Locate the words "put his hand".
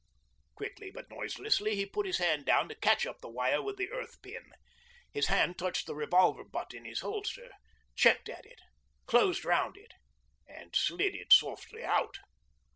1.85-2.43